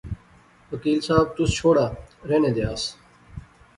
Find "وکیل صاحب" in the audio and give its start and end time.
0.71-1.27